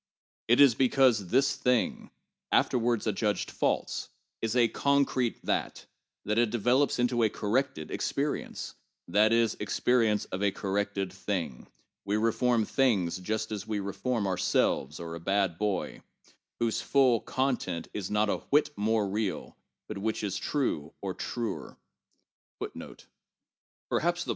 It 0.47 0.59
is 0.59 0.73
because 0.73 1.27
this 1.27 1.55
thing, 1.55 2.09
afterwards 2.51 3.05
adjudged 3.05 3.51
false, 3.51 4.09
is 4.41 4.55
a 4.55 4.67
concrete 4.67 5.39
that, 5.45 5.85
that 6.25 6.39
it 6.39 6.49
develops 6.49 6.97
into 6.97 7.21
a 7.21 7.29
corrected 7.29 7.91
experience 7.91 8.73
(that 9.07 9.31
is, 9.31 9.55
experience 9.59 10.25
of 10.25 10.41
a 10.41 10.49
corrected 10.49 11.11
thingŌĆö 11.11 11.67
we 12.05 12.17
reform 12.17 12.65
things 12.65 13.19
just 13.19 13.51
as 13.51 13.67
we 13.67 13.79
reform 13.79 14.25
ourselves 14.25 14.99
or 14.99 15.13
a 15.13 15.19
bad 15.19 15.59
boy) 15.59 16.01
whose 16.59 16.81
full 16.81 17.19
content 17.21 17.87
is 17.93 18.09
not 18.09 18.27
a 18.27 18.37
whit 18.49 18.71
more 18.75 19.07
real, 19.07 19.55
but 19.87 19.99
which 19.99 20.23
is 20.23 20.35
experienced 20.35 20.41
as 21.03 21.25
true 21.27 21.77
or 22.69 22.79
as 22.81 22.87
truer. 22.89 24.11